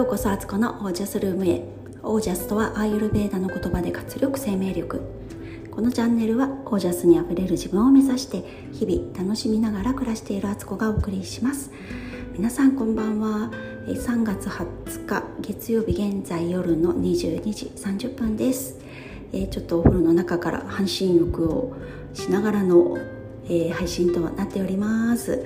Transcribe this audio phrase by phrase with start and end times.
[0.00, 1.62] ようこそアツコのオージャスルームへ。
[2.02, 5.02] オージャスとはアーユルベーダの言葉で活力生命力。
[5.70, 8.42] このチャンネルはオージャスにあふれる自分を目指して
[8.72, 11.70] 日々楽しみながら暮らしているアツコがお送りします。
[12.32, 13.50] 皆さんこんばんは。
[13.88, 18.78] 3月20日月曜日現在夜の22時30分です。
[19.50, 21.76] ちょっとお風呂の中から半身浴を
[22.14, 22.96] しながらの
[23.74, 25.44] 配信となっております。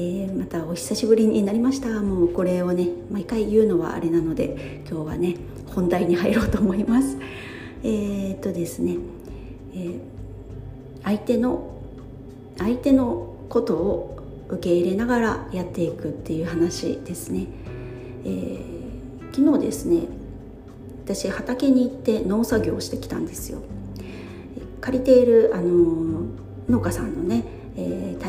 [0.00, 1.88] えー、またお久しぶりになりました。
[1.88, 5.34] もうこれをね毎回言うのはあれなので今日はね
[5.66, 7.18] 本題に入ろうと思います。
[7.82, 8.96] えー、っとですね、
[9.74, 10.00] えー、
[11.02, 11.80] 相手の
[12.58, 17.46] 相手のことを受け入れながらやっていくっていう話ですね、
[18.24, 20.02] えー、昨日ですね
[21.04, 23.58] 私畑に行って農作業をしてきたんですよ。
[24.80, 26.26] 借りているあの
[26.68, 27.42] 農家さんのね、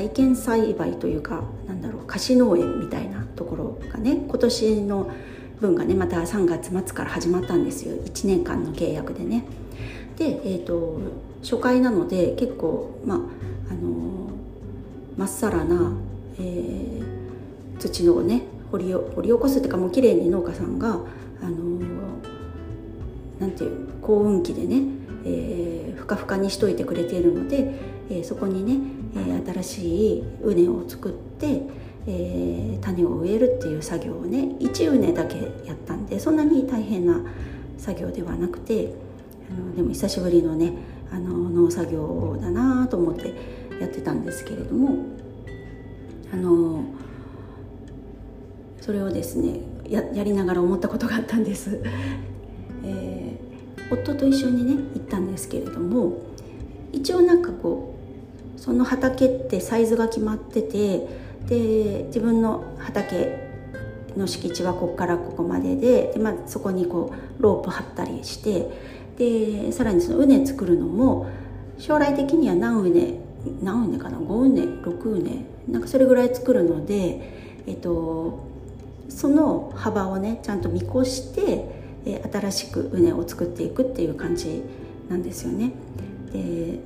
[0.10, 5.12] 体験栽培というかなんだろう貸し農園みたいなところがね今年の
[5.62, 9.46] 分がねまた3月末から始まったんですよ1年間の契約でね。
[10.18, 11.00] で、えーと、
[11.42, 13.18] 初回なので結構まあ
[13.72, 14.32] あの
[15.18, 15.94] まっさらな、
[16.40, 21.00] えー、土のね掘り掘り起こすっていうかもう綺麗に農家さんが
[21.42, 21.80] あの
[23.40, 24.82] なんていう幸運期でね、
[25.26, 28.80] えー、ふかふかにしといてくれているので、え、そこにね
[29.16, 31.62] え、新しい畝を作って、
[32.08, 37.22] え、種を植えるっていう作業をね1畝だけやったんでそんなに大変な
[37.78, 38.94] 作業ではなくて
[39.50, 40.74] あのでも久しぶりのね
[41.12, 43.34] あの農作業だなと思って
[43.80, 45.06] やってたんですけれども
[46.32, 46.84] あの
[48.82, 51.80] それをですねやりながら思ったことがあったんです。
[52.86, 56.14] えー、夫と一緒にね行ったんですけれども
[56.94, 57.99] 一応なんかこう
[58.60, 61.08] その畑ってサイズが決まってて
[61.48, 63.48] で自分の畑
[64.18, 68.68] の敷地はここからここまででで、まあ、そこにこうロープ張ったりして
[69.18, 71.28] でさらにその畝作るのも
[71.78, 73.20] 将来的には何畝
[73.64, 75.46] 何畝かな？5畝？6畝？
[75.72, 78.44] なんかそれぐらい作るので、えっと、
[79.08, 84.62] その幅をねちゃんと見越してえ新しく畝を作っていくっていう感じ
[85.10, 85.72] なんですよね。
[86.32, 86.80] で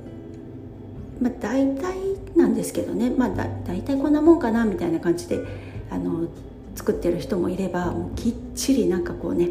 [1.24, 1.96] まあ、大体
[2.36, 5.40] なんですけどね、まあ、だ大体こんなもんかなみたいな感じで
[5.90, 6.28] あの
[6.76, 9.48] 作ってる人もいればもうきっちりなんかこうね、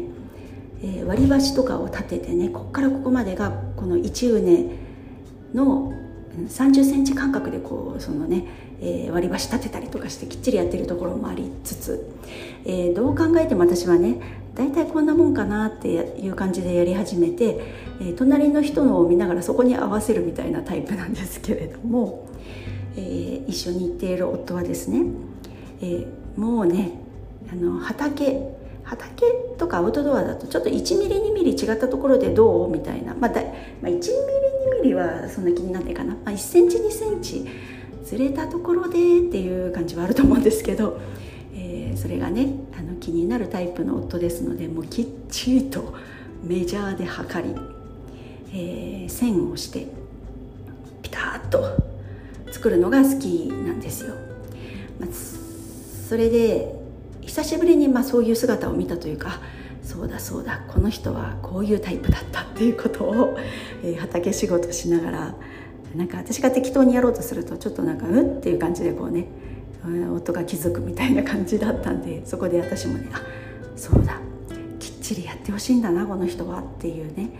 [0.84, 4.70] えー、割り箸とかを立ててねこっからここまでがこの一畝
[5.52, 5.92] の
[6.48, 8.44] 30センチ間隔でこうそのね、
[8.80, 12.08] えー、割り箸立てたりとかしてきっちりやってるところもありつつ、
[12.64, 17.60] えー、どう考えても私はね大体こんなもんかなっていう感じでやり始めて、
[18.00, 22.28] えー、隣の人のを見ながらそこに合わせるみたいなタイプなんですけれども、
[22.96, 25.06] えー、一緒に行っている夫はですね、
[25.80, 26.06] えー、
[26.36, 26.92] もうね
[27.52, 28.54] あの畑
[28.84, 29.26] 畑
[29.58, 33.48] とかアウトドアだとちょっと1ミリ2ミリ違ったところでどうみたいな、まあだま
[33.84, 34.00] あ、1ミリ
[34.78, 37.48] 2ミリはそんな気になってかな、まあ、1センチ2センチ
[38.04, 41.00] ずれたところでっていう感じはあると思うんですけど
[42.04, 42.48] それがね
[42.78, 45.94] あの気になるタイプの夫ですのでもうきっちりと
[46.42, 47.54] メジャーで測り、
[48.52, 49.86] えー、線をして
[51.00, 51.64] ピタッと
[52.52, 54.16] 作るのが好きなんですよ。
[55.00, 55.08] まあ、
[56.06, 56.74] それで
[57.22, 59.40] 久しぶりにまあそういう姿を見たというか
[59.82, 63.38] そうだそうだこの人はこういうタイプだったっていうことを、
[63.82, 65.34] えー、畑仕事しながら
[65.96, 69.26] なんか私が適当にやろうとするとちょっとなんかうんっていう感じでこうね
[69.86, 73.20] 夫が気づくみたいな感じだったんでそこで私もねあ
[73.76, 74.18] そうだ
[74.78, 77.30] きっちりやってほしいんだなこの人はっていうね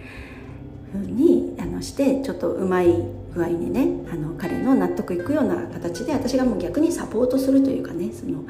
[0.93, 2.89] ふうにあのしてちょっとうまい
[3.35, 8.45] 具合にねあの彼の納得いくような形で私がもう逆にサポートするというかねその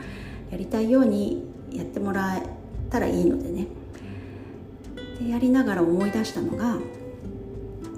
[0.50, 2.42] やりたいようにやってもらえ
[2.90, 3.66] たらいいのでね
[5.20, 6.78] でやりながら思い出したのが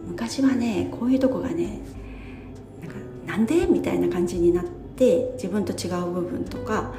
[0.07, 1.81] 昔はねこういうとこがね
[2.83, 3.67] なんかなんで？
[3.67, 4.76] みたいな感じになって。
[4.97, 6.95] って自分と違う部分とか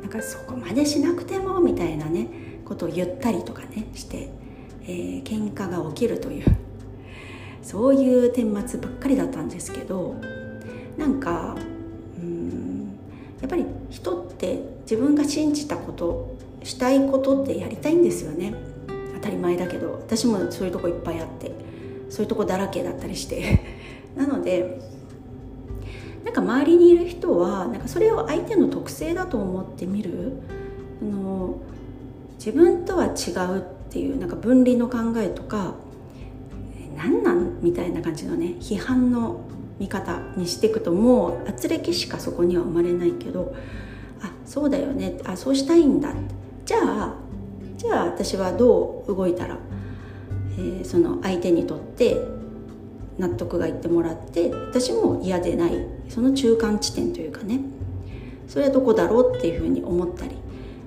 [0.00, 2.28] なんかそこまでしなくてもみたいなね
[2.64, 4.30] ことを言ったりとかねして、
[4.84, 6.46] えー、喧嘩が起きるという
[7.62, 10.14] そういう顛末ばっかりだったんですけど
[10.96, 11.56] なんか
[12.18, 12.96] うん
[13.40, 18.54] やっぱり人って自分が信じたことしたいことってやりたいんですよね。
[19.14, 21.52] 当たり前だけど私もそういうとこいっぱいあって
[22.10, 23.60] そういうとこだらけだったりして。
[24.16, 24.89] なので
[26.24, 30.32] なんか周りにいる人はなんかそれを相手の特性だと思って見る
[31.00, 31.56] あの
[32.34, 35.74] 自分とは違うっていうなんか分離の考えとか
[36.96, 39.40] 何なんみたいな感じのね批判の
[39.78, 43.54] 見方にしていくともう圧力しかそこには生まれないけど
[44.22, 46.12] あそうだよねあそうしたいんだ。
[46.66, 47.14] じゃあ
[47.78, 49.56] じゃあ私はどう動いたら、
[50.58, 52.16] えー、その相手にとって
[53.20, 55.72] 納得がいってもらって私も嫌でない
[56.08, 57.60] その中間地点というかね。
[58.48, 60.34] それはどこだろうっていうふうに思ったり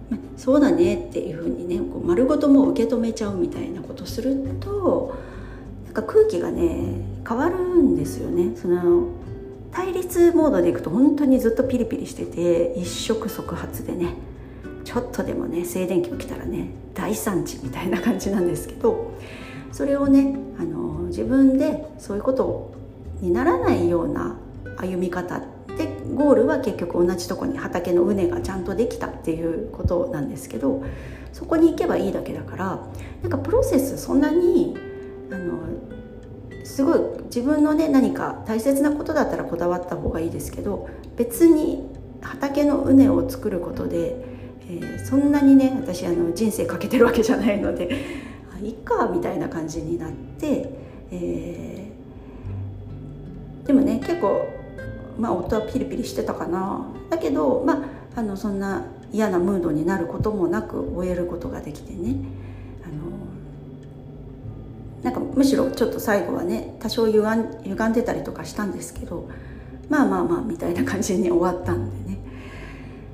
[0.09, 5.17] まそうだねっていうふうにねこう丸ごとも受け止めちゃうみたいなことすると
[5.85, 8.53] なんか空気がね変わるんですよね。
[8.57, 9.07] その
[9.71, 14.15] 対立モードでいくと本当にずっとピリピリしてて一触即発でね
[14.83, 19.13] ちょっとでもね静電気起きたらね大惨事みたいな感じなんですけど
[19.73, 22.73] それをねあの自分でそういうこと
[23.19, 24.37] にならないような
[24.77, 30.83] 歩み方でゴールは結局同じとこに畑の畝がちゃんとできたっていうことなんですけど
[31.31, 32.79] そこに行けばいいだけだから
[33.23, 34.77] なんかプロセスそんなに
[35.31, 35.63] あの
[36.63, 40.87] すごい自分のね何か大切なことだったらこだわった方がいいですけど
[41.17, 41.89] 別に
[42.21, 44.15] 畑の畝を作ることで、
[44.61, 48.32] えー、そんなにね私あの人生かけてるわけじゃないので
[48.69, 50.69] いっかみたいな感じになって、
[51.11, 54.47] えー、でもね結構
[55.19, 56.85] まあ夫はピリピリしてたかな。
[57.09, 57.83] だけどま
[58.15, 62.15] ああのそんな嫌なムードになることもなく終えることができてね。
[62.83, 62.93] あの
[65.03, 69.29] なんかむしろちょっと最後はね多少歪ん歪んでたりとかしたんですけど
[69.89, 72.17] まあまあまあみたいな感じに終わったんでね。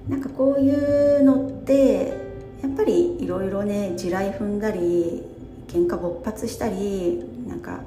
[0.08, 2.30] なんかこういうのって
[2.64, 5.24] やっぱりいろいろね地雷踏んだり
[5.70, 7.82] 喧嘩勃発したりなんか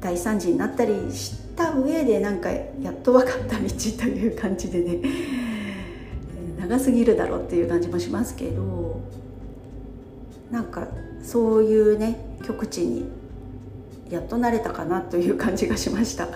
[0.00, 3.68] 大惨事になったりした上でなんかやっと分かった道
[3.98, 4.98] という感じでね
[6.60, 9.00] 長すぎるだろうっていう感じもしますけど
[10.50, 10.88] なんか
[11.22, 13.08] そういうね極地に
[14.10, 16.28] やっと慣れたかなという感じがしました。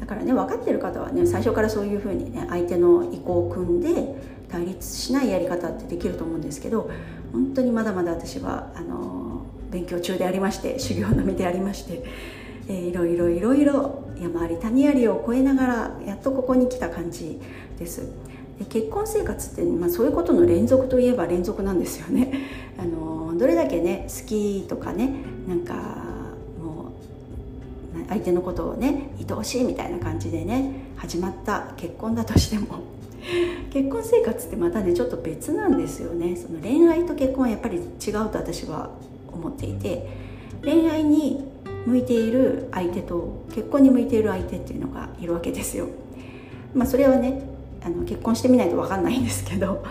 [0.00, 4.14] だからね分かってる方はね最初からそういうふうにね相手の意向を組んで
[4.48, 6.90] 対立しないやり方ってできると思うんですけど
[7.32, 9.29] 本当にまだまだ私はあの
[9.70, 12.02] 勉強中でありまして修行の身でありまして
[12.70, 17.40] えー、いろいろいろいろ山あり谷ありを越えながらやっとここに来た感じ
[17.78, 18.02] です。
[18.60, 22.32] で結婚生活って、まあ、そういうことの連続といえば連続なんですよね。
[22.78, 25.10] あのどれだけね好きとかね
[25.48, 25.74] なんか
[26.62, 26.90] も
[28.04, 32.66] う相手のことをね愛おしいみたいな感じでね始まった結婚だとしても。
[33.70, 36.36] 結婚生活ってまたねちょっと別なんですよね。
[36.36, 37.82] その恋愛と結婚はやっぱり違う
[38.30, 38.90] と私は
[39.32, 40.08] 思っていて
[40.62, 41.44] 恋愛に
[41.86, 45.88] 向いている相手と結婚に向いている相手っていうのがいるわけですよ。
[46.74, 47.42] まあ、それはね
[47.82, 49.84] あの結婚してみないと分かんないんですけど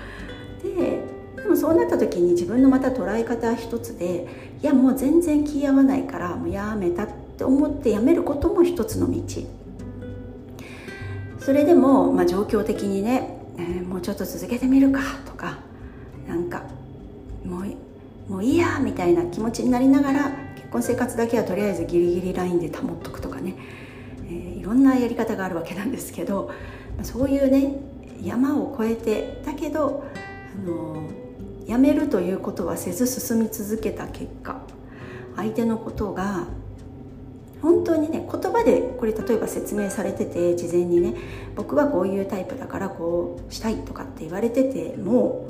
[0.64, 1.04] で
[1.36, 4.28] でもそうなった時に自分のまた捉え方一つで
[4.62, 7.08] いやもう全然気合わないからもうやめたっ
[7.38, 9.22] て思ってやめることも一つの道
[11.40, 15.60] それでも、まあ、状況的にね、えー、もうちょっと続けてみるかとか
[16.28, 16.64] なんか
[17.46, 17.66] もう
[18.30, 23.56] もういいやみたいな気持ちになりながら結婚生活だけはとりあえずギリギリラインで保っとくとかね、
[24.26, 26.52] えー、いろんなやり方があるわけなんですけど
[27.02, 27.76] そういうね
[28.22, 30.04] 山を越えてだけど、
[30.64, 34.62] あのー、やめるということはせず進み続けた結果
[35.36, 36.48] 相手のことが
[37.64, 41.16] 本当にね言葉でこれ例えば説明されてて事前にね
[41.56, 45.48] 僕はこういうタイプだからこうしたいとかって言われてても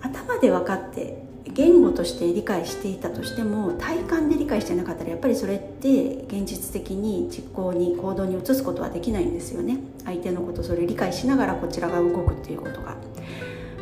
[0.00, 9.78] 頭で分かって言語として理解していたとしても体感で理解してなかったらやっぱりそれって現実的に実行に行動に移すことはできないんですよね。
[10.04, 12.96] 相手のことそれ理解しながらこちらが動くっていうことが。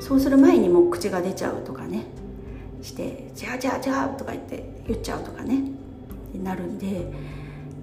[0.00, 2.06] そうする前にもう口が出ちゃうとかね。
[2.80, 5.64] して「じゃあじゃあじゃあ」とか言って言っちゃうとかね。
[6.42, 7.10] なるんで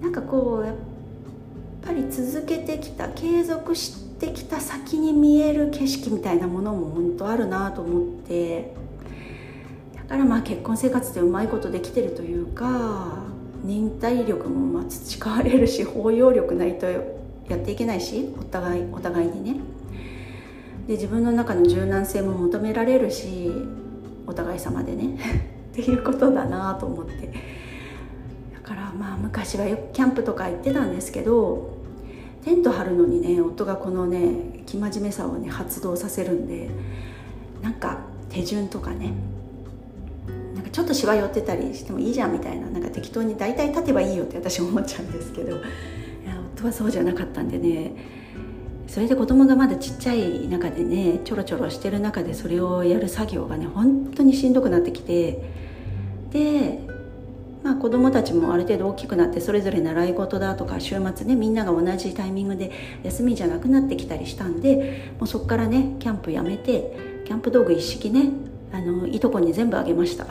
[0.00, 0.74] なんかこうやっ
[1.82, 8.85] ぱり続けてきた継続してきた先に見える景色みたいなものも本当あるなと思って。
[10.08, 13.24] だからまあ結婚生活でうまいことできてるというか
[13.64, 17.00] 忍耐力もまあ培われるし包容力ないとや
[17.56, 19.60] っていけないしお互いお互いにね。
[20.86, 23.50] で自分の中の柔軟性も求められるし
[24.26, 25.18] お互い様でね。
[25.72, 27.32] っていうことだなと思って。
[28.54, 31.76] だからまあ昔はよくキャンプとか行ってたんですけど
[32.44, 36.70] テント張るのにね夫がこのね生真面目さをね発動させるんで
[37.62, 37.98] なんか
[38.28, 39.12] 手順とかね
[40.76, 45.62] ちょっとしわ寄ってたりしてもいいじゃんみたいななんか適当に大体立てばいいよって私思っちゃうんですけどいや
[46.54, 47.92] 夫はそうじゃなかったんでね
[48.86, 55.50] それで子供がまだちっちゃい中でねちょろちょろしてる中でそれをやる作業がね本当にしんどくなってきて
[56.30, 56.80] で
[57.64, 62.70] まあ子供たちもある程度大きくなってそれぞれ習い事だとか週末ねみんなが同じタイミングで
[63.02, 68.28] 休みじゃなくなってきたりしたんでもうそこからねキャンプやめてキャンプ道具一式ね
[68.74, 70.26] あのいとこに全部あげました。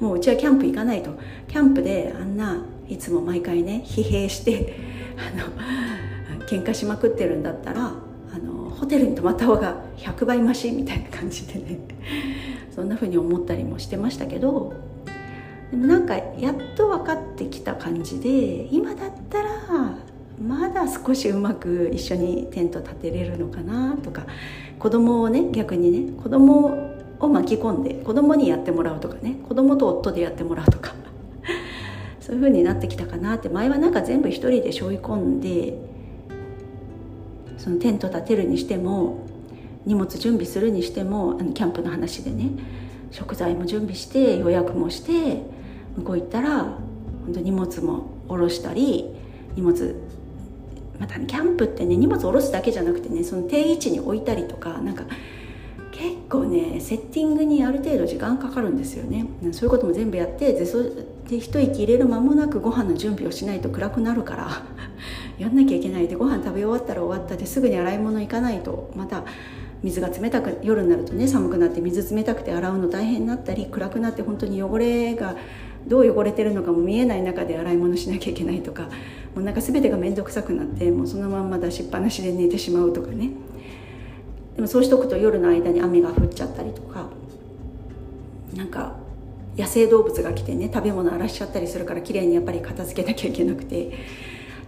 [0.00, 1.10] もううちはキャンプ行かないと。
[1.48, 4.74] キャンプであんないつも毎回ね疲弊して
[5.16, 11.78] あの喧嘩しまくってるんだったらあのホテルに泊まった方が100倍増しみたいな感じでね
[12.74, 14.72] そんな風に思ったりもしてましたけど
[15.70, 19.98] でもなんかやっと分かってきた感じで今だったら
[20.40, 24.24] まだ少しうまく一緒にテント立てれるのかなとか
[24.78, 26.87] 子供をね逆にね子供
[27.20, 29.36] を巻き込んで子供にやってもらうとかね。
[29.48, 30.94] 子供と夫でやってもらうとか。
[32.20, 33.48] そういう風になってきたかなって。
[33.48, 35.78] 前はなんか全部一人で背負い込んで
[37.56, 39.18] そのテント立てるにしても
[39.84, 42.50] 荷物準備するにしてもあのキャンプの話でね。
[43.10, 45.42] 食材も準備して予約もして
[45.96, 46.64] 向こう行ったら
[47.24, 49.06] 本当荷物も下ろしたり
[49.56, 49.94] 荷物
[50.98, 55.04] また、ね、キャンプってね荷物下ろすだけじゃなくてねその定位置に置いたりとかなんか
[55.98, 59.26] 結構ねセッティングにある程度時間かかるんですよね。
[59.52, 60.78] そういうことも全部やってでそ
[61.28, 64.48] で一息入れる間もなくご飯の準備をしないと暗くなるから
[65.38, 69.24] やんなきゃいけないでご飯食べ終わったら終わったですぐに洗い物行かないとまた
[69.82, 75.36] 水が冷たく夜になるとね寒くなって水冷たくて洗うの大変になったり暗くなって本当に汚れが
[75.86, 78.84] どう汚れてるのかも見えない中で洗い物しなきゃいけないとか
[79.34, 83.30] もうなんか全てが面倒くさくなってもうそのまんま出しっぱなしで寝てしまうとかね。
[84.58, 87.06] でもそうしとくと夜の間に雨が降っちゃったりとか
[88.54, 88.96] なんか
[89.56, 93.92] 野生動物が来てね食べ物荒らしちゃったりするから綺麗にやっぱり片付けなきゃいけなくて。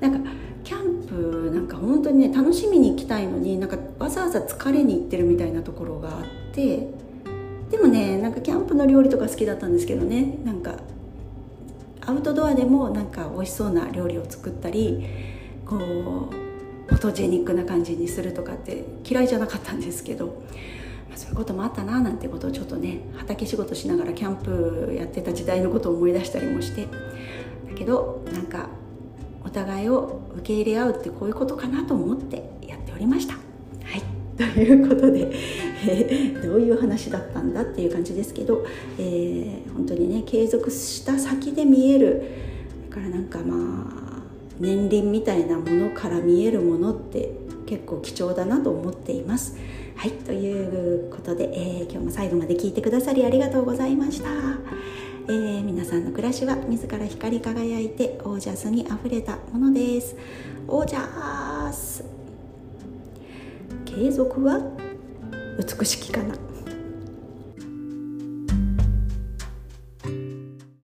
[0.01, 0.31] なんか
[0.65, 6.89] キャンプなんか本当にね楽しみに行きたいのになんかわざわざ疲れに行ってるみたいなところがあって
[7.71, 10.77] でもねなんかキャンプの料理とか好きだったんですけどねなんか
[12.01, 15.07] アウトドアでもなんか美味しそうな料理を作ったり
[15.67, 16.40] こう
[17.01, 26.87] フトジェニックな感じにするとかって嫌いじゃなかったんですけど、まあ、そういうこともあったななんてことをちょっとね畑仕事しながらキャンプやってた時代のことを思い出したりもして。
[26.87, 28.69] だけどなんか
[29.43, 33.33] お互いを受け入れ合うってこういうことかなと思ってやっておりました。
[33.33, 33.39] は
[33.97, 34.03] い。
[34.37, 35.31] ということで、
[35.87, 38.67] えー、どういう話だったんだっていう感じですけど、
[38.99, 42.23] えー、本当にね継続した先で見える。
[42.91, 44.10] だからなんかまあ
[44.61, 47.33] 年輪みたいなものから見えるものって
[47.67, 49.57] 結構貴重だなと思っています。
[49.97, 54.29] はいということで、えー、今日も最後まで聞いてくださりありがとうございました。
[55.29, 60.17] えー、皆さんの暮らしは自ら光り輝いてオージャスにあふれたものです。
[60.69, 62.05] オージャス
[63.85, 64.61] 継続は
[65.59, 66.35] 美しきかな